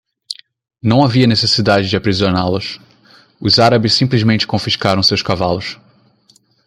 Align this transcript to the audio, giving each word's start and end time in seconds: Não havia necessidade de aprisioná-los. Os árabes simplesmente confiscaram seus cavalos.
Não 0.81 1.03
havia 1.03 1.27
necessidade 1.27 1.87
de 1.87 1.95
aprisioná-los. 1.95 2.79
Os 3.39 3.59
árabes 3.59 3.93
simplesmente 3.93 4.47
confiscaram 4.47 5.03
seus 5.03 5.21
cavalos. 5.21 5.77